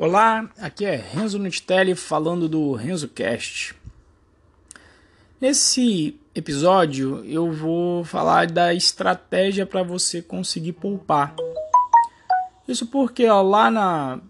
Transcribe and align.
Olá, 0.00 0.48
aqui 0.60 0.84
é 0.84 0.94
Renzo 0.94 1.40
Nutitelli 1.40 1.92
falando 1.96 2.48
do 2.48 2.72
RenzoCast. 2.72 3.74
Nesse 5.40 6.14
episódio 6.32 7.24
eu 7.24 7.50
vou 7.50 8.04
falar 8.04 8.46
da 8.46 8.72
estratégia 8.72 9.66
para 9.66 9.82
você 9.82 10.22
conseguir 10.22 10.74
poupar. 10.74 11.34
Isso 12.68 12.86
porque 12.86 13.26
ó, 13.26 13.42
lá 13.42 13.72
na, 13.72 14.20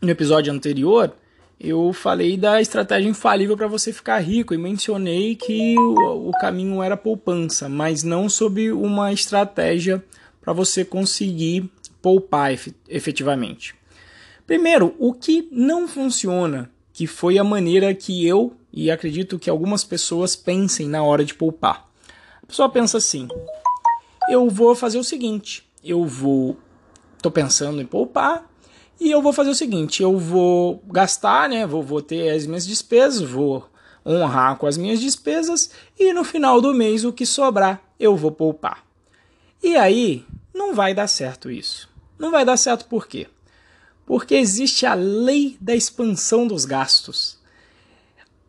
no 0.00 0.08
episódio 0.08 0.50
anterior 0.50 1.14
eu 1.60 1.92
falei 1.92 2.38
da 2.38 2.58
estratégia 2.58 3.10
infalível 3.10 3.58
para 3.58 3.66
você 3.66 3.92
ficar 3.92 4.18
rico 4.20 4.54
e 4.54 4.56
mencionei 4.56 5.36
que 5.36 5.78
o, 5.78 6.30
o 6.30 6.32
caminho 6.40 6.82
era 6.82 6.96
poupança, 6.96 7.68
mas 7.68 8.02
não 8.02 8.30
sob 8.30 8.72
uma 8.72 9.12
estratégia 9.12 10.02
para 10.40 10.54
você 10.54 10.86
conseguir 10.86 11.70
poupar 12.00 12.50
efetivamente. 12.88 13.78
Primeiro, 14.50 14.96
o 14.98 15.12
que 15.12 15.48
não 15.52 15.86
funciona, 15.86 16.68
que 16.92 17.06
foi 17.06 17.38
a 17.38 17.44
maneira 17.44 17.94
que 17.94 18.26
eu 18.26 18.52
e 18.72 18.90
acredito 18.90 19.38
que 19.38 19.48
algumas 19.48 19.84
pessoas 19.84 20.34
pensem 20.34 20.88
na 20.88 21.04
hora 21.04 21.24
de 21.24 21.34
poupar. 21.34 21.88
A 22.42 22.46
pessoa 22.46 22.68
pensa 22.68 22.98
assim: 22.98 23.28
eu 24.28 24.50
vou 24.50 24.74
fazer 24.74 24.98
o 24.98 25.04
seguinte, 25.04 25.64
eu 25.84 26.04
vou 26.04 26.56
tô 27.22 27.30
pensando 27.30 27.80
em 27.80 27.86
poupar 27.86 28.50
e 28.98 29.08
eu 29.08 29.22
vou 29.22 29.32
fazer 29.32 29.50
o 29.50 29.54
seguinte, 29.54 30.02
eu 30.02 30.18
vou 30.18 30.82
gastar, 30.88 31.48
né, 31.48 31.64
vou, 31.64 31.80
vou 31.80 32.02
ter 32.02 32.30
as 32.30 32.44
minhas 32.44 32.66
despesas, 32.66 33.20
vou 33.20 33.70
honrar 34.04 34.56
com 34.56 34.66
as 34.66 34.76
minhas 34.76 34.98
despesas 34.98 35.70
e 35.96 36.12
no 36.12 36.24
final 36.24 36.60
do 36.60 36.74
mês 36.74 37.04
o 37.04 37.12
que 37.12 37.24
sobrar 37.24 37.80
eu 38.00 38.16
vou 38.16 38.32
poupar. 38.32 38.84
E 39.62 39.76
aí 39.76 40.26
não 40.52 40.74
vai 40.74 40.92
dar 40.92 41.06
certo 41.06 41.52
isso. 41.52 41.88
Não 42.18 42.32
vai 42.32 42.44
dar 42.44 42.56
certo 42.56 42.86
por 42.86 43.06
quê? 43.06 43.28
Porque 44.10 44.34
existe 44.34 44.86
a 44.86 44.94
lei 44.94 45.56
da 45.60 45.72
expansão 45.72 46.44
dos 46.44 46.64
gastos. 46.64 47.38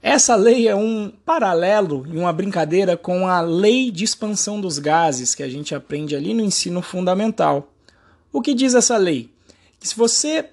Essa 0.02 0.36
lei 0.36 0.68
é 0.68 0.76
um 0.76 1.14
paralelo 1.24 2.04
e 2.12 2.18
uma 2.18 2.34
brincadeira 2.34 2.98
com 2.98 3.28
a 3.28 3.42
lei 3.42 3.92
de 3.92 4.04
expansão 4.04 4.60
dos 4.60 4.80
gases 4.80 5.36
que 5.36 5.44
a 5.44 5.48
gente 5.48 5.76
aprende 5.76 6.16
ali 6.16 6.34
no 6.34 6.42
ensino 6.42 6.82
fundamental. 6.82 7.72
O 8.34 8.42
que 8.42 8.56
diz 8.56 8.74
essa 8.74 8.98
lei? 8.98 9.30
Que 9.80 9.88
se 9.88 9.96
você 9.96 10.50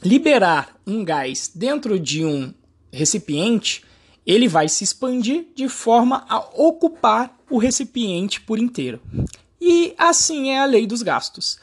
liberar 0.00 0.80
um 0.86 1.04
gás 1.04 1.50
dentro 1.52 1.98
de 1.98 2.24
um 2.24 2.54
recipiente, 2.92 3.82
ele 4.24 4.46
vai 4.46 4.68
se 4.68 4.84
expandir 4.84 5.46
de 5.52 5.68
forma 5.68 6.24
a 6.28 6.38
ocupar 6.38 7.36
o 7.50 7.58
recipiente 7.58 8.40
por 8.40 8.60
inteiro. 8.60 9.00
E 9.60 9.92
assim 9.98 10.50
é 10.50 10.60
a 10.60 10.64
lei 10.64 10.86
dos 10.86 11.02
gastos. 11.02 11.58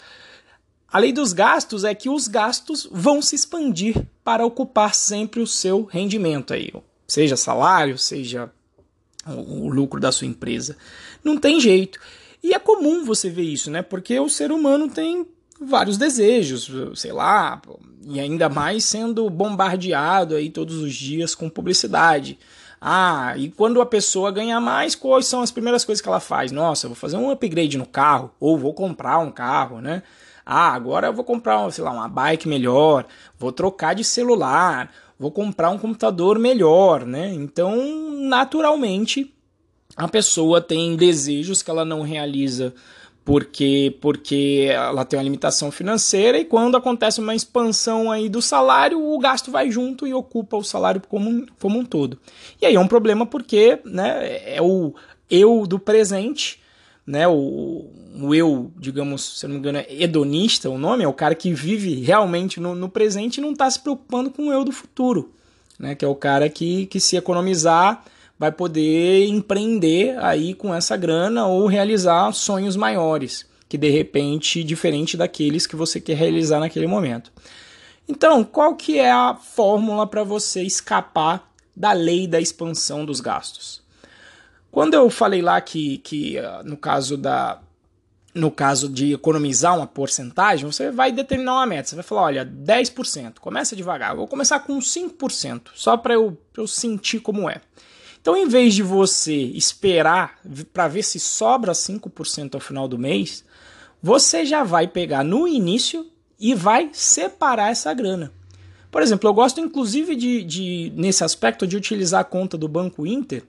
A 0.91 0.97
lei 0.97 1.13
dos 1.13 1.33
gastos 1.33 1.83
é 1.83 1.93
que 1.93 2.09
os 2.09 2.27
gastos 2.27 2.87
vão 2.91 3.21
se 3.21 3.35
expandir 3.35 4.07
para 4.23 4.45
ocupar 4.45 4.95
sempre 4.95 5.39
o 5.39 5.47
seu 5.47 5.83
rendimento 5.83 6.53
aí, 6.53 6.73
seja 7.07 7.37
salário, 7.37 7.97
seja 7.97 8.51
o 9.27 9.69
lucro 9.69 9.99
da 9.99 10.11
sua 10.11 10.27
empresa. 10.27 10.75
Não 11.23 11.37
tem 11.37 11.59
jeito. 11.59 11.99
E 12.41 12.53
é 12.53 12.59
comum 12.59 13.05
você 13.05 13.29
ver 13.29 13.43
isso, 13.43 13.69
né? 13.69 13.81
Porque 13.81 14.19
o 14.19 14.29
ser 14.29 14.51
humano 14.51 14.89
tem 14.89 15.27
vários 15.61 15.97
desejos, 15.97 16.71
sei 16.95 17.11
lá, 17.11 17.61
e 18.07 18.19
ainda 18.19 18.47
mais 18.49 18.85
sendo 18.85 19.29
bombardeado 19.29 20.35
aí 20.35 20.49
todos 20.49 20.77
os 20.77 20.95
dias 20.95 21.35
com 21.35 21.49
publicidade. 21.49 22.39
Ah, 22.81 23.33
e 23.37 23.49
quando 23.49 23.81
a 23.81 23.85
pessoa 23.85 24.31
ganha 24.31 24.59
mais, 24.59 24.95
quais 24.95 25.25
são 25.25 25.41
as 25.41 25.51
primeiras 25.51 25.83
coisas 25.83 26.01
que 26.01 26.07
ela 26.07 26.19
faz? 26.19 26.51
Nossa, 26.51 26.87
vou 26.87 26.95
fazer 26.95 27.17
um 27.17 27.29
upgrade 27.29 27.77
no 27.77 27.85
carro, 27.85 28.31
ou 28.39 28.57
vou 28.57 28.73
comprar 28.73 29.19
um 29.19 29.31
carro, 29.31 29.81
né? 29.81 30.03
Ah, 30.45 30.73
agora 30.73 31.07
eu 31.07 31.13
vou 31.13 31.23
comprar, 31.23 31.69
sei 31.71 31.83
lá, 31.83 31.91
uma 31.91 32.07
bike 32.07 32.47
melhor, 32.47 33.05
vou 33.37 33.51
trocar 33.51 33.93
de 33.93 34.03
celular, 34.03 34.89
vou 35.19 35.29
comprar 35.29 35.69
um 35.69 35.77
computador 35.77 36.39
melhor, 36.39 37.05
né? 37.05 37.33
Então, 37.33 37.75
naturalmente, 38.21 39.31
a 39.95 40.07
pessoa 40.07 40.61
tem 40.61 40.95
desejos 40.95 41.61
que 41.61 41.69
ela 41.69 41.83
não 41.83 42.01
realiza 42.01 42.73
porque 43.23 43.95
porque 44.01 44.69
ela 44.71 45.05
tem 45.05 45.17
uma 45.17 45.23
limitação 45.23 45.71
financeira 45.71 46.37
e 46.37 46.45
quando 46.45 46.77
acontece 46.77 47.19
uma 47.19 47.35
expansão 47.35 48.11
aí 48.11 48.27
do 48.27 48.41
salário, 48.41 48.99
o 48.99 49.17
gasto 49.19 49.51
vai 49.51 49.69
junto 49.69 50.07
e 50.07 50.13
ocupa 50.13 50.57
o 50.57 50.63
salário 50.63 51.01
como, 51.07 51.45
como 51.59 51.79
um 51.79 51.85
todo. 51.85 52.17
E 52.61 52.65
aí 52.65 52.75
é 52.75 52.79
um 52.79 52.87
problema 52.87 53.25
porque 53.25 53.79
né, 53.85 54.55
é 54.55 54.61
o 54.61 54.93
eu 55.29 55.67
do 55.67 55.77
presente 55.77 56.59
né, 57.09 57.27
o, 57.27 57.89
o, 58.21 58.35
eu, 58.35 58.71
digamos, 58.77 59.39
se 59.39 59.47
não 59.47 59.55
me 59.55 59.59
engano, 59.59 59.79
é 59.79 59.87
hedonista 59.89 60.69
o 60.69 60.77
nome, 60.77 61.03
é 61.03 61.07
o 61.07 61.13
cara 61.13 61.33
que 61.33 61.51
vive 61.51 61.95
realmente 61.95 62.59
no, 62.59 62.75
no 62.75 62.87
presente 62.87 63.37
e 63.37 63.41
não 63.41 63.51
está 63.51 63.67
se 63.67 63.79
preocupando 63.79 64.29
com 64.29 64.49
o 64.49 64.53
eu 64.53 64.63
do 64.63 64.71
futuro, 64.71 65.33
né, 65.79 65.95
que 65.95 66.05
é 66.05 66.07
o 66.07 66.13
cara 66.13 66.47
que, 66.49 66.85
que 66.85 66.99
se 66.99 67.15
economizar 67.15 68.05
vai 68.39 68.53
poder 68.53 69.27
empreender 69.27 70.17
aí 70.19 70.53
com 70.53 70.73
essa 70.73 70.95
grana 70.95 71.45
ou 71.45 71.67
realizar 71.67 72.31
sonhos 72.31 72.77
maiores, 72.77 73.45
que 73.67 73.77
de 73.77 73.89
repente 73.89 74.63
diferente 74.63 75.17
daqueles 75.17 75.67
que 75.67 75.75
você 75.75 75.99
quer 75.99 76.15
realizar 76.15 76.61
naquele 76.61 76.87
momento. 76.87 77.33
Então, 78.07 78.43
qual 78.43 78.75
que 78.75 78.97
é 78.97 79.11
a 79.11 79.35
fórmula 79.35 80.07
para 80.07 80.23
você 80.23 80.63
escapar 80.63 81.51
da 81.75 81.91
lei 81.91 82.25
da 82.25 82.39
expansão 82.39 83.05
dos 83.05 83.19
gastos? 83.19 83.83
Quando 84.71 84.93
eu 84.93 85.09
falei 85.09 85.41
lá 85.41 85.59
que, 85.59 85.97
que 85.97 86.37
ah, 86.37 86.61
no 86.63 86.77
caso 86.77 87.17
da 87.17 87.59
no 88.33 88.51
caso 88.51 88.87
de 88.87 89.13
economizar 89.13 89.75
uma 89.75 89.87
porcentagem, 89.87 90.65
você 90.65 90.91
vai 90.91 91.11
determinar 91.11 91.53
uma 91.53 91.65
meta. 91.65 91.89
Você 91.89 91.95
vai 91.95 92.03
falar, 92.03 92.21
olha, 92.21 92.45
10%, 92.45 93.39
começa 93.39 93.75
devagar. 93.75 94.15
Vou 94.15 94.27
começar 94.27 94.59
com 94.59 94.77
5%, 94.77 95.69
só 95.73 95.97
para 95.97 96.13
eu, 96.13 96.39
eu 96.55 96.67
sentir 96.67 97.19
como 97.19 97.49
é. 97.49 97.59
Então, 98.21 98.35
em 98.35 98.47
vez 98.47 98.73
de 98.73 98.83
você 98.83 99.35
esperar 99.35 100.39
para 100.73 100.87
ver 100.87 101.03
se 101.03 101.19
sobra 101.19 101.71
5% 101.71 102.55
ao 102.55 102.59
final 102.59 102.87
do 102.87 102.97
mês, 102.97 103.45
você 104.01 104.45
já 104.45 104.63
vai 104.63 104.87
pegar 104.87 105.23
no 105.23 105.47
início 105.47 106.05
e 106.39 106.53
vai 106.53 106.89
separar 106.93 107.71
essa 107.71 107.93
grana. 107.93 108.31
Por 108.91 109.01
exemplo, 109.01 109.29
eu 109.29 109.33
gosto 109.33 109.59
inclusive 109.59 110.15
de, 110.15 110.43
de 110.43 110.93
nesse 110.95 111.23
aspecto 111.23 111.67
de 111.67 111.77
utilizar 111.77 112.21
a 112.21 112.25
conta 112.25 112.57
do 112.57 112.67
Banco 112.67 113.05
Inter 113.05 113.43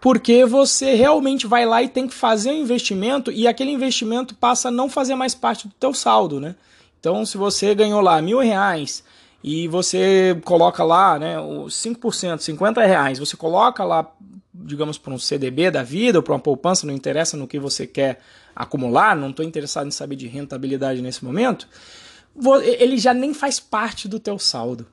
porque 0.00 0.44
você 0.44 0.94
realmente 0.94 1.46
vai 1.46 1.66
lá 1.66 1.82
e 1.82 1.88
tem 1.88 2.06
que 2.06 2.14
fazer 2.14 2.50
um 2.50 2.60
investimento 2.60 3.32
e 3.32 3.46
aquele 3.46 3.72
investimento 3.72 4.34
passa 4.34 4.68
a 4.68 4.72
não 4.72 4.88
fazer 4.88 5.14
mais 5.14 5.34
parte 5.34 5.66
do 5.66 5.74
teu 5.74 5.92
saldo, 5.92 6.40
né? 6.40 6.54
Então, 7.00 7.24
se 7.24 7.36
você 7.36 7.74
ganhou 7.74 8.00
lá 8.00 8.20
mil 8.20 8.38
reais 8.38 9.04
e 9.42 9.68
você 9.68 10.40
coloca 10.44 10.82
lá, 10.82 11.18
né, 11.18 11.40
os 11.40 11.74
5%, 11.74 12.40
50 12.40 12.84
reais, 12.84 13.18
você 13.18 13.36
coloca 13.36 13.84
lá, 13.84 14.10
digamos, 14.52 14.98
para 14.98 15.14
um 15.14 15.18
CDB 15.18 15.70
da 15.70 15.82
vida 15.82 16.18
ou 16.18 16.22
para 16.22 16.34
uma 16.34 16.40
poupança, 16.40 16.86
não 16.86 16.94
interessa 16.94 17.36
no 17.36 17.46
que 17.46 17.58
você 17.58 17.86
quer 17.86 18.20
acumular, 18.54 19.16
não 19.16 19.30
estou 19.30 19.44
interessado 19.44 19.86
em 19.86 19.92
saber 19.92 20.16
de 20.16 20.26
rentabilidade 20.26 21.00
nesse 21.00 21.24
momento, 21.24 21.68
ele 22.78 22.98
já 22.98 23.14
nem 23.14 23.32
faz 23.32 23.60
parte 23.60 24.08
do 24.08 24.18
teu 24.18 24.38
saldo. 24.38 24.86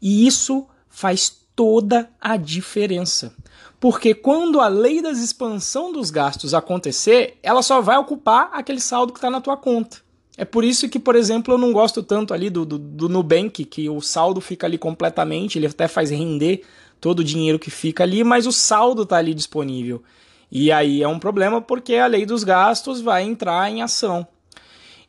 E 0.00 0.26
isso 0.26 0.66
faz 0.88 1.44
toda 1.54 2.08
a 2.20 2.36
diferença. 2.36 3.34
Porque 3.80 4.14
quando 4.14 4.60
a 4.60 4.68
lei 4.68 5.02
da 5.02 5.10
expansão 5.10 5.92
dos 5.92 6.10
gastos 6.10 6.54
acontecer, 6.54 7.38
ela 7.42 7.62
só 7.62 7.80
vai 7.80 7.96
ocupar 7.98 8.50
aquele 8.52 8.80
saldo 8.80 9.12
que 9.12 9.18
está 9.18 9.30
na 9.30 9.40
tua 9.40 9.56
conta. 9.56 9.98
É 10.36 10.44
por 10.44 10.64
isso 10.64 10.88
que, 10.88 10.98
por 10.98 11.14
exemplo, 11.14 11.54
eu 11.54 11.58
não 11.58 11.72
gosto 11.72 12.02
tanto 12.02 12.34
ali 12.34 12.50
do, 12.50 12.64
do, 12.64 12.78
do 12.78 13.08
Nubank, 13.08 13.64
que 13.64 13.88
o 13.88 14.00
saldo 14.00 14.40
fica 14.40 14.66
ali 14.66 14.76
completamente, 14.76 15.58
ele 15.58 15.66
até 15.66 15.86
faz 15.86 16.10
render 16.10 16.62
todo 17.00 17.20
o 17.20 17.24
dinheiro 17.24 17.58
que 17.58 17.70
fica 17.70 18.02
ali, 18.02 18.24
mas 18.24 18.46
o 18.46 18.52
saldo 18.52 19.02
está 19.02 19.16
ali 19.16 19.32
disponível. 19.32 20.02
E 20.50 20.72
aí 20.72 21.02
é 21.02 21.08
um 21.08 21.18
problema 21.18 21.60
porque 21.60 21.94
a 21.96 22.06
lei 22.06 22.26
dos 22.26 22.42
gastos 22.42 23.00
vai 23.00 23.22
entrar 23.22 23.70
em 23.70 23.82
ação. 23.82 24.26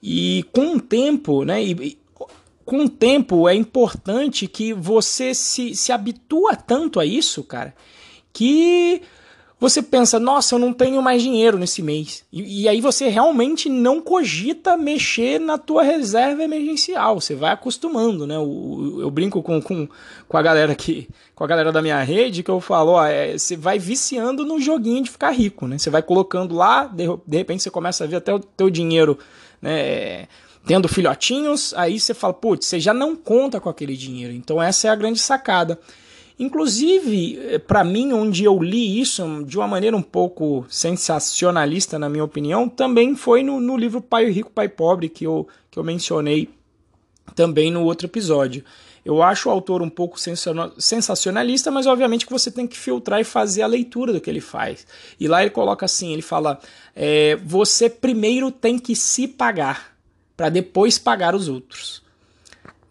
E 0.02 0.46
com 0.52 0.76
o 0.76 0.80
tempo, 0.80 1.44
né? 1.44 1.64
E, 1.64 1.98
com 2.64 2.84
o 2.84 2.90
tempo 2.90 3.48
é 3.48 3.54
importante 3.54 4.48
que 4.48 4.74
você 4.74 5.34
se, 5.34 5.76
se 5.76 5.92
habitua 5.92 6.56
tanto 6.56 7.00
a 7.00 7.06
isso, 7.06 7.44
cara, 7.44 7.76
que 8.34 9.02
você 9.70 9.82
pensa, 9.82 10.20
nossa, 10.20 10.56
eu 10.56 10.60
não 10.60 10.72
tenho 10.72 11.02
mais 11.02 11.22
dinheiro 11.22 11.58
nesse 11.58 11.82
mês. 11.82 12.24
E, 12.32 12.64
e, 12.64 12.70
aí 12.70 12.80
você 12.80 13.10
realmente 13.10 13.68
não 13.68 14.00
cogita 14.00 14.78
mexer 14.78 15.40
na 15.40 15.58
tua 15.58 15.84
reserva 15.84 16.44
emergencial. 16.44 17.20
Você 17.20 17.36
vai 17.36 17.52
acostumando, 17.52 18.28
né? 18.28 18.36
Eu, 18.36 18.98
eu 19.02 19.12
brinco 19.12 19.42
com, 19.42 19.62
com, 19.62 19.88
com 20.28 20.38
a 20.38 20.42
galera 20.42 20.76
que, 20.76 21.10
com 21.34 21.44
a 21.44 21.48
galera 21.48 21.72
da 21.72 21.82
minha 21.82 22.02
rede 22.04 22.44
que 22.44 22.52
eu 22.52 22.62
falo, 22.62 22.92
ó, 22.92 23.06
é, 23.06 23.38
você 23.38 23.58
vai 23.58 23.80
viciando 23.80 24.46
no 24.46 24.60
joguinho 24.60 25.04
de 25.04 25.10
ficar 25.10 25.32
rico, 25.32 25.68
né? 25.68 25.78
Você 25.78 25.90
vai 25.90 26.02
colocando 26.04 26.56
lá, 26.56 26.86
de, 26.86 27.06
de 27.26 27.38
repente 27.38 27.64
você 27.64 27.72
começa 27.72 28.04
a 28.04 28.08
ver 28.08 28.18
até 28.18 28.34
o 28.34 28.40
teu 28.40 28.70
dinheiro, 28.70 29.18
né? 29.62 30.28
Tendo 30.66 30.88
filhotinhos, 30.88 31.74
aí 31.76 32.00
você 32.00 32.14
fala, 32.14 32.34
putz, 32.34 32.66
você 32.66 32.80
já 32.80 32.94
não 32.94 33.16
conta 33.16 33.60
com 33.60 33.70
aquele 33.70 33.98
dinheiro. 33.98 34.34
Então 34.34 34.62
essa 34.62 34.88
é 34.88 34.92
a 34.92 34.96
grande 34.96 35.20
sacada. 35.20 35.80
Inclusive, 36.38 37.40
eh, 37.40 37.60
para 37.60 37.84
mim, 37.84 38.12
onde 38.12 38.44
eu 38.44 38.62
li 38.62 39.00
isso 39.00 39.44
de 39.46 39.58
uma 39.58 39.68
maneira 39.68 39.96
um 39.96 40.02
pouco 40.02 40.66
sensacionalista, 40.70 41.98
na 41.98 42.10
minha 42.10 42.24
opinião, 42.24 42.68
também 42.68 43.16
foi 43.16 43.42
no, 43.42 43.60
no 43.60 43.78
livro 43.78 44.02
Pai 44.02 44.30
Rico, 44.30 44.52
Pai 44.52 44.68
Pobre, 44.68 45.08
que 45.08 45.26
eu, 45.26 45.48
que 45.72 45.80
eu 45.80 45.84
mencionei 45.84 46.50
também 47.34 47.72
no 47.72 47.84
outro 47.84 48.06
episódio. 48.06 48.64
Eu 49.06 49.22
acho 49.22 49.48
o 49.48 49.52
autor 49.52 49.84
um 49.84 49.90
pouco 49.90 50.20
sensacionalista, 50.20 51.70
mas 51.70 51.86
obviamente 51.86 52.26
que 52.26 52.32
você 52.32 52.50
tem 52.50 52.66
que 52.66 52.76
filtrar 52.76 53.22
e 53.22 53.24
fazer 53.24 53.62
a 53.62 53.68
leitura 53.68 54.12
do 54.12 54.20
que 54.20 54.30
ele 54.30 54.42
faz. 54.42 54.88
E 55.20 55.28
lá 55.28 55.42
ele 55.42 55.52
coloca 55.52 55.86
assim: 55.86 56.12
ele 56.12 56.24
fala, 56.24 56.60
é, 56.96 57.36
você 57.36 57.88
primeiro 57.88 58.50
tem 58.50 58.80
que 58.80 58.96
se 58.96 59.28
pagar 59.28 59.96
para 60.36 60.50
depois 60.50 60.98
pagar 60.98 61.36
os 61.36 61.48
outros. 61.48 62.04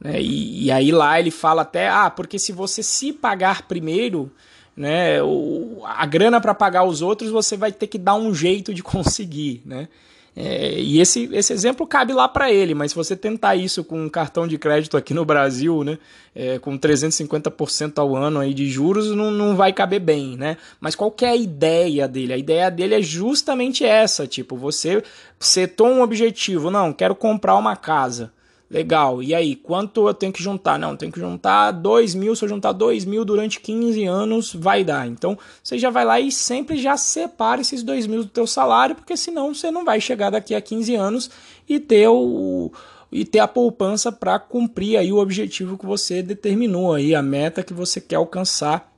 Né? 0.05 0.21
E, 0.21 0.67
e, 0.67 0.71
aí 0.71 0.93
lá 0.93 1.19
ele 1.19 1.31
fala 1.31 1.62
até, 1.62 1.89
ah, 1.89 2.11
porque 2.11 2.39
se 2.39 2.53
você 2.53 2.83
se 2.83 3.11
pagar 3.11 3.62
primeiro, 3.62 4.31
né, 4.77 5.23
o, 5.23 5.81
a 5.83 6.05
grana 6.05 6.41
para 6.43 6.55
pagar 6.55 6.85
os 6.85 7.01
outros 7.01 7.31
você 7.31 7.56
vai 7.56 7.73
ter 7.73 7.87
que 7.87 7.97
dar 7.97 8.15
um 8.15 8.35
jeito 8.35 8.75
de 8.75 8.83
conseguir, 8.85 9.62
né? 9.65 9.89
É, 10.37 10.81
e 10.81 11.01
esse, 11.01 11.31
esse 11.33 11.53
exemplo 11.53 11.87
cabe 11.87 12.12
lá 12.12 12.27
para 12.27 12.53
ele, 12.53 12.75
mas 12.75 12.91
se 12.91 12.97
você 12.97 13.15
tentar 13.15 13.55
isso 13.55 13.85
com 13.85 14.03
um 14.05 14.09
cartão 14.09 14.49
de 14.49 14.59
crédito 14.59 14.97
aqui 14.97 15.15
no 15.15 15.25
Brasil, 15.25 15.85
né, 15.85 15.97
é, 16.35 16.59
com 16.59 16.77
350% 16.77 17.99
ao 17.99 18.17
ano 18.17 18.41
aí 18.41 18.53
de 18.53 18.69
juros, 18.69 19.15
não, 19.15 19.31
não 19.31 19.55
vai 19.55 19.73
caber 19.73 20.01
bem, 20.01 20.37
né? 20.37 20.56
Mas 20.81 20.97
qual 20.97 21.15
é 21.23 21.29
a 21.29 21.37
ideia 21.37 22.09
dele? 22.09 22.33
A 22.33 22.37
ideia 22.37 22.69
dele 22.69 22.97
é 22.97 23.01
justamente 23.01 23.85
essa, 23.85 24.27
tipo, 24.27 24.56
você 24.56 25.05
setou 25.39 25.87
um 25.87 26.03
objetivo, 26.03 26.69
não, 26.69 26.93
quero 26.93 27.15
comprar 27.15 27.55
uma 27.55 27.77
casa. 27.77 28.33
Legal, 28.70 29.22
e 29.22 29.34
aí, 29.34 29.55
quanto 29.55 30.08
eu 30.08 30.14
tenho 30.14 30.32
que 30.32 30.43
juntar? 30.43 30.78
Não, 30.78 30.96
tenho 30.96 31.12
que 31.12 31.20
juntar 31.20 31.70
2 31.70 32.14
mil, 32.14 32.34
se 32.34 32.44
eu 32.44 32.49
juntar 32.49 32.72
2 32.72 33.05
mil 33.05 33.25
durante 33.25 33.61
15 33.61 34.05
anos, 34.05 34.55
vai 34.55 34.82
dar. 34.82 35.06
Então, 35.06 35.38
você 35.62 35.78
já 35.78 35.90
vai 35.90 36.05
lá 36.05 36.19
e 36.19 36.32
sempre 36.32 36.78
já 36.78 36.96
separa 36.96 37.61
esses 37.61 37.82
2 37.82 38.06
mil 38.06 38.25
do 38.25 38.31
teu 38.31 38.46
salário, 38.46 38.96
porque 38.96 39.16
senão 39.16 39.55
você 39.55 39.70
não 39.70 39.84
vai 39.84 40.00
chegar 40.00 40.31
daqui 40.31 40.55
a 40.55 40.61
15 40.61 40.94
anos 40.94 41.31
e 41.69 41.78
ter 41.78 42.08
o 42.08 42.72
e 43.12 43.25
ter 43.25 43.38
a 43.38 43.46
poupança 43.46 44.11
para 44.11 44.40
cumprir 44.40 44.96
aí 44.96 45.12
o 45.12 45.19
objetivo 45.19 45.78
que 45.78 45.87
você 45.87 46.20
determinou 46.20 46.93
aí, 46.93 47.14
a 47.14 47.22
meta 47.22 47.62
que 47.62 47.72
você 47.72 48.00
quer 48.00 48.17
alcançar 48.17 48.93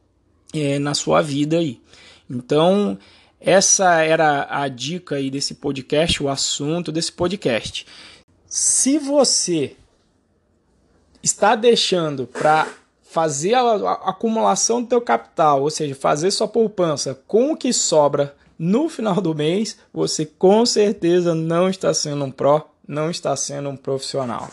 é, 0.55 0.79
na 0.79 0.95
sua 0.95 1.21
vida 1.21 1.59
aí. 1.59 1.79
Então, 2.29 2.99
essa 3.39 4.03
era 4.03 4.47
a 4.49 4.69
dica 4.69 5.17
aí 5.17 5.31
desse 5.31 5.55
podcast, 5.57 6.23
o 6.23 6.31
assunto 6.31 6.91
desse 6.91 7.13
podcast. 7.13 7.87
Se 8.49 8.99
você 8.99 9.77
está 11.23 11.55
deixando 11.55 12.27
para 12.27 12.69
fazer 13.03 13.55
a, 13.55 13.93
acumulação 13.93 14.83
do 14.83 14.89
teu 14.89 15.01
capital, 15.01 15.63
ou 15.63 15.71
seja, 15.71 15.95
fazer 15.95 16.31
sua 16.31 16.47
poupança 16.47 17.19
com 17.27 17.53
o 17.53 17.57
que 17.57 17.73
sobra 17.73 18.37
no 18.59 18.89
final 18.89 19.21
do 19.21 19.35
mês, 19.35 19.79
você 19.93 20.25
com 20.25 20.65
certeza 20.65 21.35
não 21.35 21.69
está 21.69 21.93
sendo 21.93 22.25
um 22.25 22.31
pró, 22.31 22.71
não 22.87 23.11
está 23.11 23.35
sendo 23.37 23.69
um 23.69 23.77
profissional. 23.77 24.49